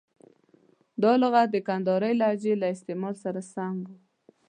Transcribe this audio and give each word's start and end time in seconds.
دا 1.03 1.11
لغت 1.21 1.47
د 1.51 1.57
کندهارۍ 1.67 2.13
لهجې 2.21 2.53
له 2.61 2.67
استعمال 2.75 3.15
سره 3.23 3.41
سم 3.53 3.75
و. 3.85 3.87